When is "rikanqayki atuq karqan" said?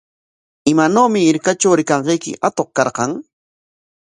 1.79-3.11